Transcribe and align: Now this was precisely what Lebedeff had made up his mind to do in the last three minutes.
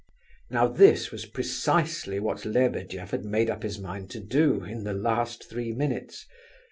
Now 0.49 0.65
this 0.67 1.11
was 1.11 1.27
precisely 1.27 2.19
what 2.19 2.43
Lebedeff 2.43 3.11
had 3.11 3.23
made 3.23 3.51
up 3.51 3.61
his 3.61 3.77
mind 3.77 4.09
to 4.09 4.19
do 4.19 4.63
in 4.63 4.83
the 4.83 4.93
last 4.95 5.47
three 5.47 5.73
minutes. 5.73 6.25